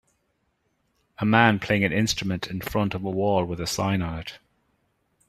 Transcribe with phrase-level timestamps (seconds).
[1.19, 4.39] A man playing an instrument in front of a wall with a sign on it.